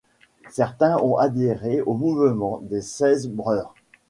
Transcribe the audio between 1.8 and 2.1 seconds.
au